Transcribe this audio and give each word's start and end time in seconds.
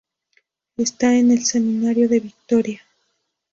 Está 0.77 1.13
en 1.15 1.29
el 1.29 1.45
seminario 1.45 2.09
de 2.09 2.21
Vitoria. 2.21 2.81